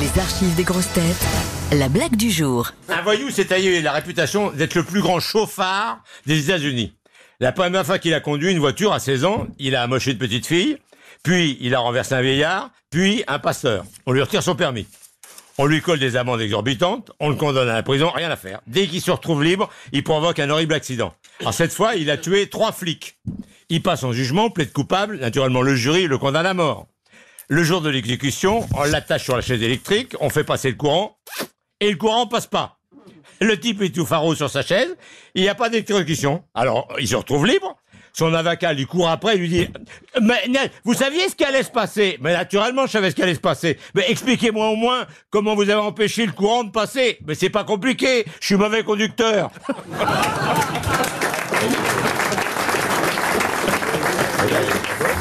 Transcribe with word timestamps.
Les 0.00 0.20
archives 0.20 0.56
des 0.56 0.64
grosses 0.64 0.92
têtes. 0.92 1.24
La 1.70 1.88
blague 1.88 2.16
du 2.16 2.28
jour. 2.28 2.72
Un 2.88 3.02
voyou 3.02 3.30
s'est 3.30 3.44
taillé 3.44 3.80
la 3.80 3.92
réputation 3.92 4.50
d'être 4.50 4.74
le 4.74 4.82
plus 4.82 5.00
grand 5.00 5.20
chauffard 5.20 6.02
des 6.26 6.44
États-Unis. 6.44 6.94
La 7.38 7.52
première 7.52 7.86
fois 7.86 8.00
qu'il 8.00 8.12
a 8.12 8.18
conduit 8.18 8.50
une 8.50 8.58
voiture 8.58 8.92
à 8.92 8.98
16 8.98 9.24
ans, 9.24 9.46
il 9.60 9.76
a 9.76 9.82
amoché 9.82 10.10
une 10.10 10.18
petite 10.18 10.46
fille, 10.46 10.78
puis 11.22 11.58
il 11.60 11.76
a 11.76 11.78
renversé 11.78 12.14
un 12.14 12.22
vieillard, 12.22 12.70
puis 12.90 13.22
un 13.28 13.38
pasteur. 13.38 13.84
On 14.06 14.12
lui 14.12 14.20
retire 14.20 14.42
son 14.42 14.56
permis. 14.56 14.88
On 15.58 15.66
lui 15.66 15.80
colle 15.80 16.00
des 16.00 16.16
amendes 16.16 16.40
exorbitantes, 16.40 17.12
on 17.20 17.28
le 17.28 17.36
condamne 17.36 17.68
à 17.68 17.74
la 17.74 17.84
prison, 17.84 18.10
rien 18.10 18.30
à 18.30 18.36
faire. 18.36 18.62
Dès 18.66 18.88
qu'il 18.88 19.00
se 19.00 19.12
retrouve 19.12 19.44
libre, 19.44 19.70
il 19.92 20.02
provoque 20.02 20.40
un 20.40 20.50
horrible 20.50 20.74
accident. 20.74 21.14
Alors 21.38 21.54
cette 21.54 21.72
fois, 21.72 21.94
il 21.94 22.10
a 22.10 22.16
tué 22.16 22.48
trois 22.48 22.72
flics. 22.72 23.16
Il 23.68 23.80
passe 23.80 24.02
en 24.02 24.12
jugement, 24.12 24.50
plaide 24.50 24.72
coupable, 24.72 25.18
naturellement 25.18 25.62
le 25.62 25.76
jury 25.76 26.08
le 26.08 26.18
condamne 26.18 26.46
à 26.46 26.54
mort. 26.54 26.88
Le 27.48 27.62
jour 27.62 27.82
de 27.82 27.90
l'exécution, 27.90 28.66
on 28.74 28.84
l'attache 28.84 29.24
sur 29.24 29.36
la 29.36 29.42
chaise 29.42 29.62
électrique, 29.62 30.14
on 30.20 30.30
fait 30.30 30.44
passer 30.44 30.70
le 30.70 30.76
courant, 30.76 31.18
et 31.80 31.90
le 31.90 31.96
courant 31.96 32.26
passe 32.26 32.46
pas. 32.46 32.78
Le 33.40 33.60
type 33.60 33.82
est 33.82 33.94
tout 33.94 34.06
faro 34.06 34.34
sur 34.34 34.48
sa 34.48 34.62
chaise, 34.62 34.96
il 35.34 35.42
n'y 35.42 35.48
a 35.48 35.54
pas 35.54 35.68
d'électrocution. 35.68 36.44
Alors, 36.54 36.88
il 36.98 37.06
se 37.06 37.16
retrouve 37.16 37.46
libre. 37.46 37.76
Son 38.16 38.32
avocat 38.32 38.72
lui 38.72 38.86
court 38.86 39.10
après 39.10 39.36
lui 39.36 39.48
dit 39.48 39.68
Mais 40.22 40.40
vous 40.84 40.94
saviez 40.94 41.28
ce 41.28 41.34
qui 41.34 41.44
allait 41.44 41.64
se 41.64 41.70
passer? 41.70 42.16
Mais 42.20 42.32
naturellement, 42.32 42.86
je 42.86 42.92
savais 42.92 43.10
ce 43.10 43.16
qui 43.16 43.22
allait 43.22 43.34
se 43.34 43.40
passer. 43.40 43.76
Mais 43.94 44.04
expliquez-moi 44.08 44.68
au 44.68 44.76
moins 44.76 45.04
comment 45.30 45.56
vous 45.56 45.62
avez 45.62 45.74
empêché 45.74 46.24
le 46.24 46.32
courant 46.32 46.62
de 46.62 46.70
passer. 46.70 47.18
Mais 47.26 47.34
c'est 47.34 47.50
pas 47.50 47.64
compliqué, 47.64 48.24
je 48.40 48.46
suis 48.46 48.56
mauvais 48.56 48.84
conducteur. 48.84 49.50